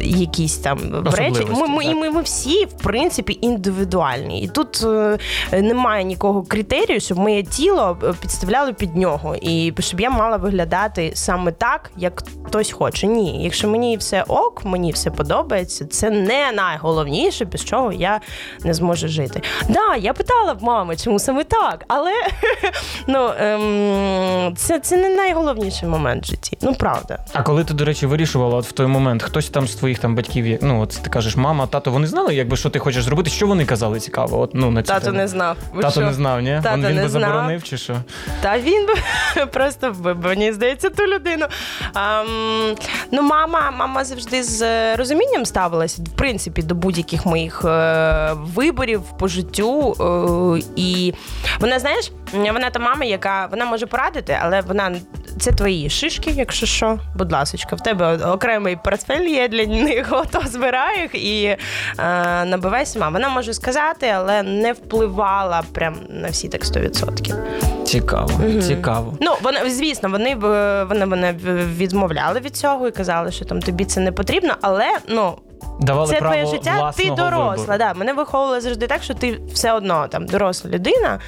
[0.01, 1.47] якісь там речі.
[1.49, 4.41] Ми, ми, ми, ми всі, в принципі, індивідуальні.
[4.41, 5.17] І тут е,
[5.51, 11.51] немає нікого критерію, щоб моє тіло підставляло під нього, і щоб я мала виглядати саме
[11.51, 13.07] так, як хтось хоче.
[13.07, 18.21] Ні, якщо мені все ок, мені все подобається, це не найголовніше, без чого я
[18.63, 19.41] не зможу жити.
[19.69, 22.11] Да, я питала в мами, чому саме так, але
[23.07, 26.57] ну, ем, це, це не найголовніший момент в житті.
[26.61, 27.25] Ну правда.
[27.33, 30.15] А коли ти, до речі, вирішувала от в той момент, хтось там з твоїх там
[30.15, 33.29] батьків, ну от ти кажеш, мама, тато, вони знали, якби що ти хочеш зробити?
[33.29, 34.39] Що вони казали цікаво?
[34.39, 35.17] От, ну, на ці Тато теми?
[35.17, 35.57] не знав.
[35.73, 36.01] Ви Тато що?
[36.01, 36.59] не знав, ні?
[36.63, 37.21] Тато він він не би знав.
[37.21, 37.95] заборонив чи що?
[38.41, 41.45] Та він би просто вбив, мені здається, ту людину.
[41.93, 42.25] Ам,
[43.11, 49.27] ну, мама, мама завжди з розумінням ставилася, в принципі, до будь-яких моїх е, виборів по
[49.27, 49.95] життю.
[50.57, 51.13] Е, і
[51.59, 54.95] вона, знаєш, вона та мама, яка вона може порадити, але вона
[55.39, 56.99] це твої шишки, якщо що.
[57.15, 61.57] Будь ласочка, в тебе окремий портфель є для них, ото збирай їх і е,
[62.45, 63.09] набивай сама.
[63.09, 67.83] Вона може сказати, але не впливала прям на всі так 100%.
[67.83, 69.17] Цікаво, цікаво.
[69.21, 70.35] Ну, вони, звісно, вони
[70.85, 71.33] вони мене
[71.77, 75.37] відмовляли від цього і казали, що там тобі це не потрібно, але ну.
[75.81, 77.55] Давали Це право твоє життя, ти доросла.
[77.55, 77.77] вибору.
[77.77, 77.93] Да.
[77.93, 81.19] Мене виховували завжди так, що ти все одно там доросла людина,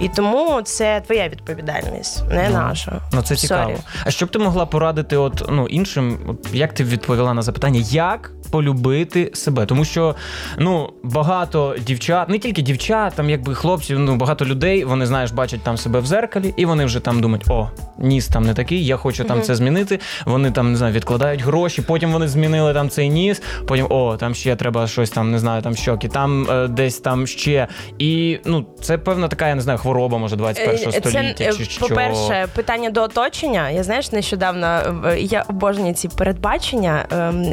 [0.00, 3.00] і тому це твоя відповідальність, не наша.
[3.12, 3.74] Ну це цікаво.
[4.04, 7.80] А що б ти могла порадити от, ну, іншим, от, як ти відповіла на запитання,
[7.90, 9.66] як полюбити себе?
[9.66, 10.14] Тому що
[10.58, 15.62] ну, багато дівчат, не тільки дівчат, там якби хлопців, ну багато людей, вони знаєш, бачать
[15.62, 18.96] там себе в зеркалі, і вони вже там думають, о, ніс там не такий, я
[18.96, 20.00] хочу там це змінити.
[20.24, 24.34] Вони там не знаю, відкладають гроші, потім вони змінили там цей ніс, потім о, там
[24.34, 27.66] ще треба щось там, не знаю, там щоки, там е, десь там ще.
[27.98, 31.34] І ну, це певна така, я не знаю, хвороба, може, 21 Е, століття.
[31.44, 31.86] Це, чи е, що.
[31.88, 33.70] по-перше, питання до оточення.
[33.70, 34.66] Я знаєш, нещодавно
[35.06, 37.06] е, я обожнюю ці передбачення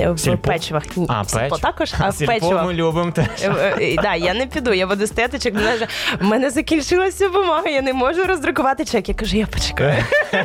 [0.03, 0.47] е, в Сільпо?
[0.47, 0.83] печивах.
[0.97, 1.59] Ні, А, в сільпо печ.
[1.61, 2.65] також, а в Сільпо печивах.
[2.65, 3.25] ми любимо теж.
[3.43, 5.55] Е, е, Да, я не піду, я буду стояти чек.
[6.21, 9.09] В мене закінчилася бумага, я не можу роздрукувати чек.
[9.09, 10.03] Я кажу, я почекаю.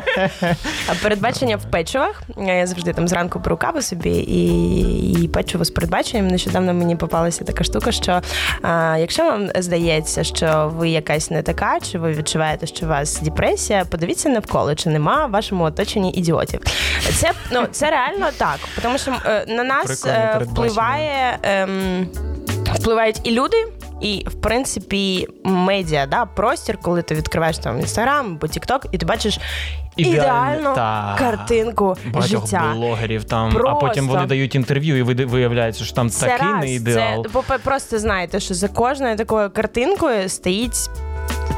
[0.87, 2.23] А передбачення в печивах.
[2.47, 6.27] Я завжди там зранку беру каву собі і, і печиво з передбаченням.
[6.27, 8.21] Нещодавно мені попалася така штука, що
[8.61, 13.21] а, якщо вам здається, що ви якась не така, чи ви відчуваєте, що у вас
[13.21, 16.59] депресія, подивіться навколо, чи нема в вашому оточенні ідіотів.
[17.13, 21.39] Це ну це реально так, тому що е, на нас е, впливає.
[21.45, 21.67] Е,
[22.73, 23.57] впливають і люди.
[24.01, 29.05] І в принципі медіа, да, простір, коли ти відкриваєш там інстаграм або Тікток, і ти
[29.05, 29.39] бачиш
[29.95, 32.73] ідеальну та, картинку багатьох життя.
[32.75, 36.59] блогерів там, а потім вони дають інтерв'ю, і ви- виявляється, що там Це такий раз,
[36.63, 37.23] не ідеал.
[37.23, 40.89] Це, бо просто знаєте, що за кожною такою картинкою стоїть.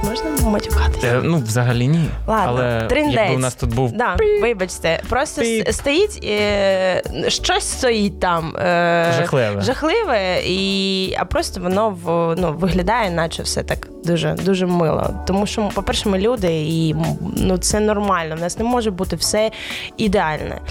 [0.03, 1.07] Можна матюкатися?
[1.07, 2.09] Е, ну, взагалі ні.
[2.27, 3.15] Ладно, Але триндець.
[3.15, 5.71] якби у нас тут був Да, вибачте, просто Піп.
[5.71, 9.61] стоїть е, щось стоїть там е, Жахливе.
[9.61, 15.09] жахливе, і, а просто воно в, ну, виглядає, наче все так дуже дуже мило.
[15.27, 16.95] Тому що, по-перше, ми люди, і
[17.37, 18.35] ну, це нормально.
[18.35, 19.51] В нас не може бути все
[19.97, 20.61] ідеальне.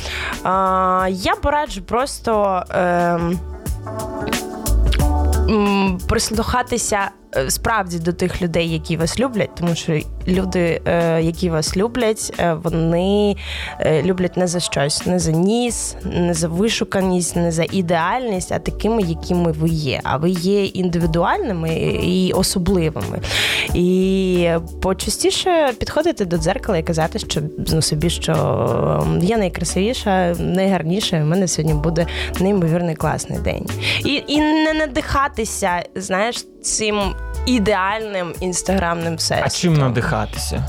[0.43, 2.63] А, я пораджу просто.
[2.75, 3.19] Е,
[6.09, 7.11] прислухатися е,
[7.49, 12.57] справді до тих людей, які вас люблять, тому що люди, е, які вас люблять, е,
[12.63, 13.37] вони
[13.81, 18.59] е, люблять не за щось, не за ніс, не за вишуканість, не за ідеальність, а
[18.59, 20.01] такими, якими ви є.
[20.05, 23.21] А ви є індивідуальними і особливими.
[23.75, 24.49] І
[24.83, 27.41] почастіше підходити до дзеркала і казати, що
[27.73, 32.07] ну, собі, що е, я найкрасивіша, найгарніша, і в мене сьогодні буде
[32.41, 33.67] неймовірний класний день.
[34.05, 37.15] І, і не надихатися, знаєш, цим
[37.47, 39.47] ідеальним інстаграмним всесвітом.
[39.47, 40.65] А чим надихатися?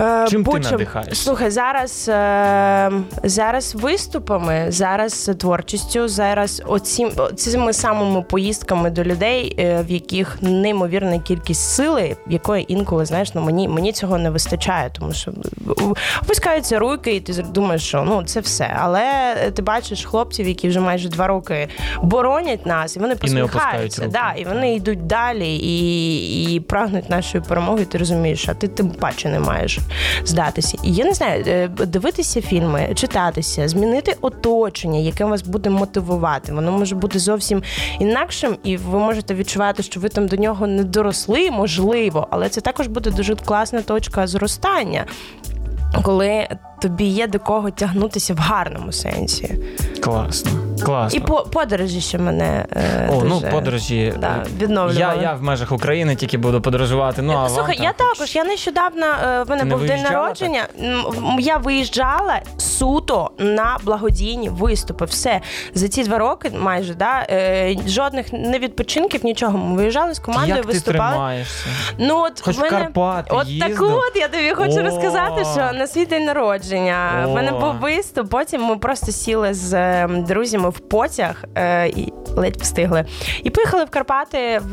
[0.00, 0.72] Е, Чим ти будь-чим.
[0.72, 1.24] надихаєшся?
[1.24, 2.90] Слухай, зараз, е,
[3.24, 11.18] зараз виступами, зараз творчістю, зараз оцім, цими самими поїздками до людей, е, в яких неймовірна
[11.18, 15.32] кількість сили, якої інколи знаєш, ну мені, мені цього не вистачає, тому що
[16.22, 18.76] опускаються руки, і ти думаєш, що ну це все.
[18.80, 21.68] Але ти бачиш хлопців, які вже майже два роки
[22.02, 24.02] боронять нас, і вони посміхаються.
[24.02, 24.12] руки.
[24.12, 27.82] Да, і вони йдуть далі і, і прагнуть нашої перемоги.
[27.82, 29.78] і Ти розумієш, а ти тим паче не маєш
[30.24, 30.78] здатися.
[30.82, 36.52] І я не знаю, е, дивитися фільми, читатися, змінити оточення, яке вас буде мотивувати.
[36.52, 37.62] Воно може бути зовсім
[37.98, 42.60] інакшим, і ви можете відчувати, що ви там до нього не доросли, можливо, але це
[42.60, 45.04] також буде дуже класна точка зростання.
[46.02, 46.48] Коли
[46.80, 49.54] тобі є до кого тягнутися в гарному сенсі,
[50.02, 50.50] Класно.
[50.84, 51.18] Класно.
[51.18, 54.14] і по подорожі ще мене е, О, дуже, ну подорожі.
[54.20, 55.16] да, е, відновлювали.
[55.16, 57.22] Я, я в межах України тільки буду подорожувати.
[57.22, 58.36] Ну, а Слухай, вам я там також.
[58.36, 60.66] Я нещодавно е, в мене Ти не був день народження.
[60.82, 61.04] М,
[61.40, 65.04] Я виїжджала суто на благодійні виступи.
[65.04, 65.40] Все
[65.74, 69.58] за ці два роки, майже да е, жодних не відпочинків, нічого.
[69.58, 71.66] Ми виїжджали з командою, Як ти тримаєшся?
[71.98, 72.68] Ну от Хоч мене...
[72.68, 73.78] в Карпати от їздив?
[73.78, 74.82] так от я тобі хочу О!
[74.82, 76.63] розказати, що на свій день народження
[77.26, 77.60] в мене О!
[77.60, 78.30] був виступ.
[78.30, 83.04] Потім ми просто сіли з е, друзями в потяг е, і ледь встигли.
[83.42, 84.72] І поїхали в Карпати в,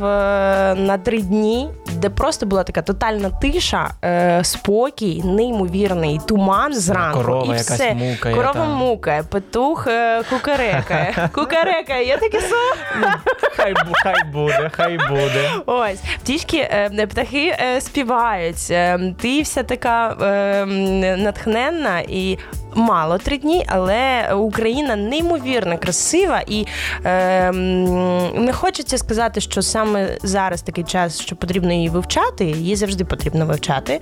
[0.75, 7.17] на три дні, де просто була така тотальна тиша, е, спокій, неймовірний туман зранку.
[7.17, 7.93] корова і якась все.
[7.93, 8.71] мукає Корова там.
[8.71, 11.29] мукає, петух е, кукарекає.
[11.33, 12.07] Кукарекає.
[12.07, 13.11] Я таке слово.
[13.55, 13.73] Хай,
[14.03, 15.49] хай буде, хай буде.
[15.65, 18.67] Ось птічки, е, птахи е, співають.
[18.71, 20.65] Е, Ти вся така е,
[21.81, 22.37] натхненна і.
[22.75, 26.65] Мало три дні, але Україна неймовірно красива, і
[27.05, 27.51] е,
[28.35, 32.45] не хочеться сказати, що саме зараз такий час, що потрібно її вивчати.
[32.45, 33.99] Її завжди потрібно вивчати.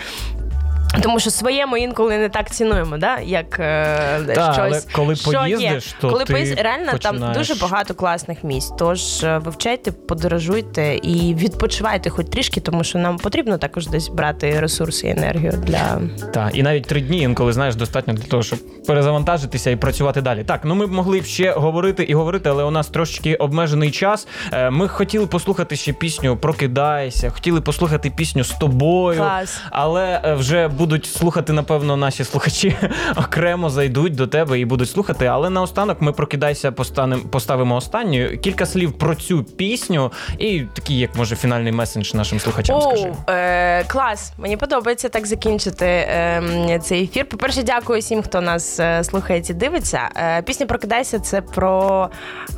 [1.01, 3.19] Тому що своєму інколи не так цінуємо, да?
[3.19, 4.57] як е, Та, щось.
[4.57, 5.93] але коли що поїздиш, є.
[6.01, 8.73] то коли ти поїздиш, реально починаєш- там дуже багато класних місць.
[8.77, 14.59] Тож е, вивчайте, подорожуйте і відпочивайте хоч трішки, тому що нам потрібно також десь брати
[14.59, 16.01] ресурси і енергію для
[16.33, 20.43] Так, і навіть три дні інколи знаєш достатньо для того, щоб перезавантажитися і працювати далі.
[20.43, 23.91] Так, ну ми б могли б ще говорити і говорити, але у нас трошечки обмежений
[23.91, 24.27] час.
[24.51, 29.17] Е, Ми хотіли послухати ще пісню Прокидайся, хотіли послухати пісню з тобою.
[29.19, 29.61] Клас.
[29.71, 32.75] Але е, вже будуть слухати, напевно, наші слухачі
[33.15, 35.25] окремо зайдуть до тебе і будуть слухати.
[35.25, 38.37] Але наостанок ми прокидайся, постанем, поставимо останню.
[38.37, 42.81] Кілька слів про цю пісню і такий, як може, фінальний месендж нашим слухачам.
[42.81, 43.13] скажи.
[43.29, 44.33] Е, клас.
[44.37, 47.25] Мені подобається так закінчити е, цей ефір.
[47.29, 50.09] По-перше, дякую всім, хто нас е, слухає і дивиться.
[50.15, 52.09] Е, пісня Прокидайся це про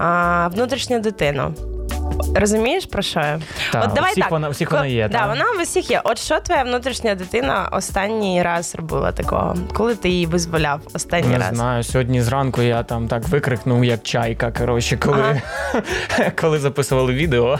[0.01, 1.53] е, внутрішню дитину.
[2.35, 3.39] Розумієш про що я?
[3.71, 4.31] Та, От давай всіх так.
[4.31, 5.27] вона- всіх вона є, Да, та.
[5.27, 6.01] вона в усіх є.
[6.03, 7.69] От що твоя внутрішня дитина
[8.11, 9.55] останній раз робила такого?
[9.73, 11.55] Коли ти її визволяв останній Не раз?
[11.55, 14.51] знаю, сьогодні зранку я там так викрикнув, як чайка.
[14.51, 15.41] Коротше, коли,
[16.41, 17.59] коли записували відео.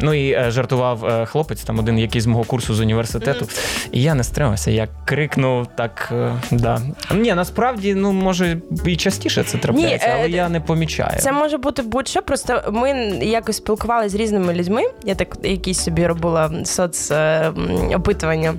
[0.00, 3.48] Ну і е, жартував е, хлопець, там один який з мого курсу з університету.
[3.92, 6.08] І я не стримався, я крикнув так.
[6.12, 6.80] е, да.
[7.14, 11.18] Ні, насправді, ну може і частіше це трапляється, е, але я не помічаю.
[11.18, 12.22] Це може бути будь-що.
[12.22, 12.90] Просто ми
[13.22, 14.82] якось спілкувалися з різними людьми.
[15.04, 18.54] Я так якісь собі робила соцопитування.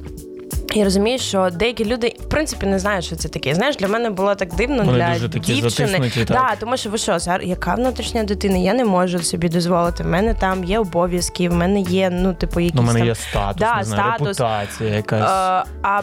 [0.76, 3.56] І розумію, що деякі люди в принципі не знають, що це таке.
[3.56, 6.12] Знаєш, для мене було так дивно Вони для дуже такі дівчини.
[6.16, 6.26] так.
[6.28, 8.58] Да, тому що ви що, зараз яка внутрішня дитина?
[8.58, 10.04] Я не можу собі дозволити.
[10.04, 13.08] В мене там є обов'язки, в мене є, ну, типу, якісь Ну, у мене там...
[13.08, 14.28] є статус, Да, не знаю, статус.
[14.40, 15.22] репутація якась.
[15.22, 16.02] Е, а,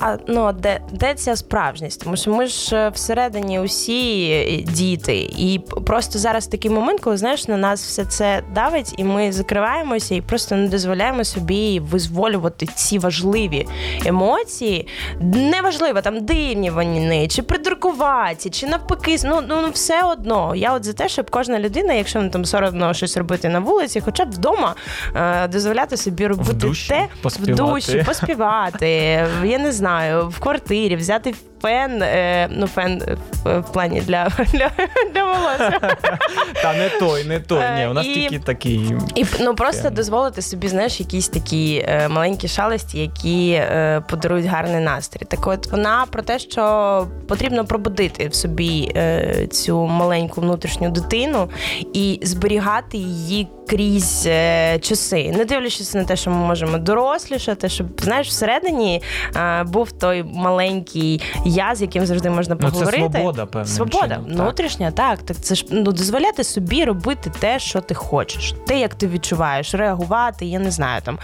[0.00, 2.04] а ну, де, де ця справжність?
[2.04, 7.16] Тому що ми ж е, всередині усі е, діти, і просто зараз такий момент, коли
[7.16, 12.66] знаєш, на нас все це давить, і ми закриваємося і просто не дозволяємо собі визволювати
[12.66, 13.66] ці важливі
[14.06, 14.88] емоції.
[15.20, 20.54] Неважливо, там дивні вони, чи придуркуваті, чи навпаки, ну, ну, ну все одно.
[20.54, 24.00] Я от за те, щоб кожна людина, якщо не там соромно щось робити на вулиці,
[24.00, 24.74] хоча б вдома
[25.16, 27.52] е, дозволяти собі робити душі те поспівати.
[27.52, 33.02] в душі, поспівати, в- я не знаю, в квартирі, взяти фен, е, ну фен
[33.44, 34.70] в, в плані для, для,
[35.14, 35.80] для волосся.
[36.62, 37.62] Та не той, не той.
[37.78, 38.90] Ні, у нас І- тільки такий.
[39.14, 39.94] І ну просто Фен.
[39.94, 45.26] дозволити собі, знаєш, якісь такі е, маленькі шалості, які е, подарують гарний настрій.
[45.28, 51.50] Так от вона про те, що потрібно пробудити в собі е, цю маленьку внутрішню дитину
[51.94, 57.86] і зберігати її крізь е, часи, не дивлячись на те, що ми можемо дорослішати, щоб
[58.00, 59.02] знаєш, всередині
[59.36, 61.22] е, був той маленький
[61.54, 65.18] я, з яким завжди можна Ну, це свобода, певним Свобода чином, внутрішня, так.
[65.22, 69.74] Так це ж ну дозволяти собі робити те, що ти хочеш, те, як ти відчуваєш,
[69.74, 70.46] реагувати.
[70.46, 71.18] Я не знаю, там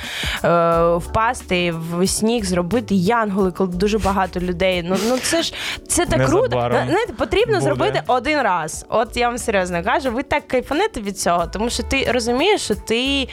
[0.45, 4.83] е, впасти в сніг, зробити янголи, коли дуже багато людей.
[4.83, 5.55] Ну ну це ж
[5.89, 6.69] це так круто.
[6.71, 7.65] Знаєте, потрібно буде.
[7.65, 8.87] зробити один раз.
[8.89, 12.75] От я вам серйозно кажу, ви так кайфанете від цього, тому що ти розумієш, що
[12.75, 13.29] ти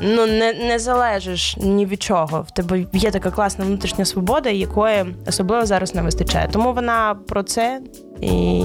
[0.00, 2.44] ну не, не залежиш ні від чого.
[2.48, 6.41] В тебе є така класна внутрішня свобода, якої особливо зараз не вистачає.
[6.50, 7.80] Тому вона про це
[8.20, 8.64] і.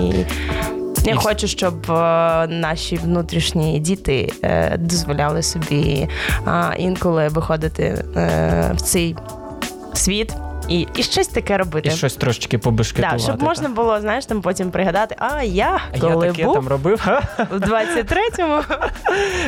[1.03, 6.07] Я хочу, щоб е, наші внутрішні діти е, дозволяли собі
[6.47, 9.15] е, інколи виходити е, в цей
[9.93, 10.33] світ
[10.67, 11.89] і, і щось таке робити.
[11.89, 13.23] І щось трошечки Да, побешкетувати.
[13.23, 17.07] щоб можна було, знаєш, там потім пригадати, а я коли я таке був там робив.
[17.51, 18.61] в 23-му.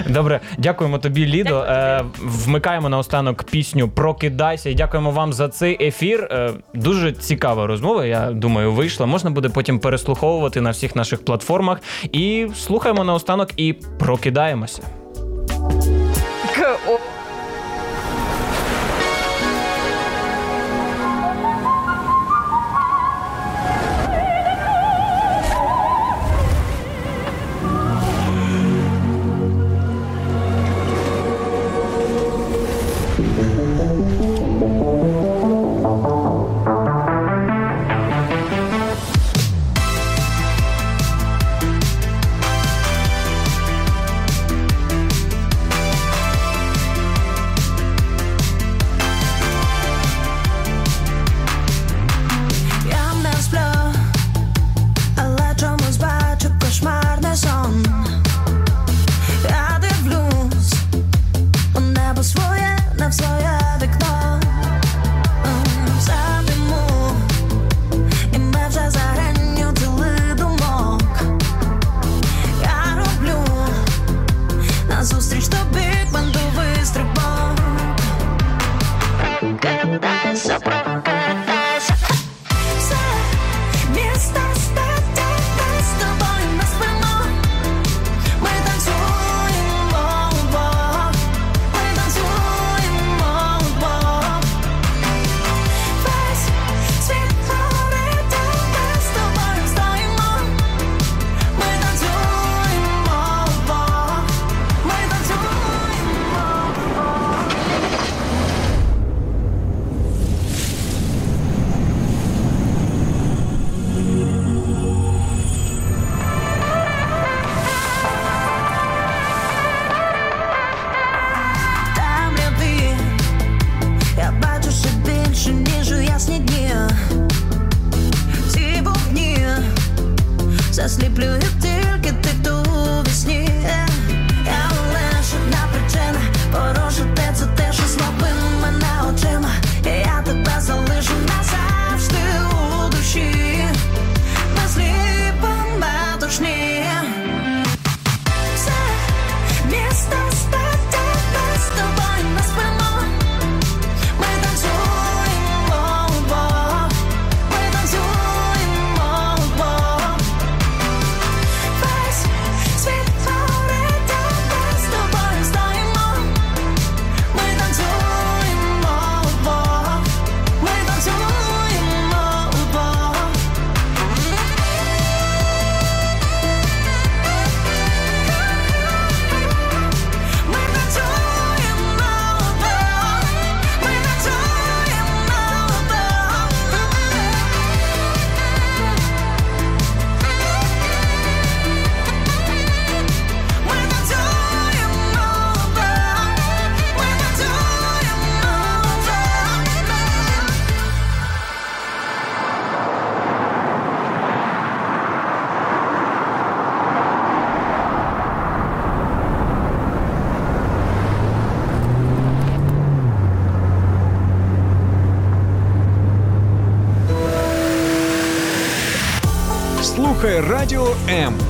[0.10, 1.60] Добре, дякуємо тобі, Лідо.
[1.60, 6.28] Е, вмикаємо наостанок пісню Прокидайся і дякуємо вам за цей ефір.
[6.32, 8.06] Е, дуже цікава розмова.
[8.06, 9.06] Я думаю, вийшла.
[9.06, 11.80] Можна буде потім переслуховувати на всіх наших платформах.
[12.04, 14.82] І слухаємо наостанок і прокидаємося.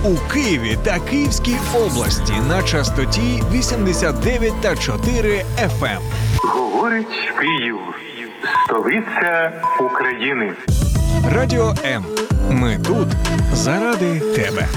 [0.04, 6.00] У Києві та Київській області на частоті 89 та 4 FM.
[6.44, 7.08] Говорить
[7.40, 7.78] Київ,
[8.66, 10.54] столиця України.
[11.34, 12.06] Радіо М.
[12.50, 13.08] Ми тут
[13.54, 14.68] заради тебе.